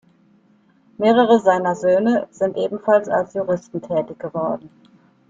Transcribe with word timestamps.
Mehrere 0.97 1.39
seiner 1.41 1.75
Söhne 1.75 2.27
sind 2.31 2.57
ebenfalls 2.57 3.07
als 3.07 3.35
Juristen 3.35 3.83
tätig 3.83 4.17
geworden. 4.17 4.67